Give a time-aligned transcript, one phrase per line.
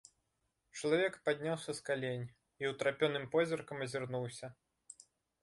[0.77, 2.25] Чалавек падняўся з калень
[2.65, 4.47] і ўтрапёным позіркам азірнуўся.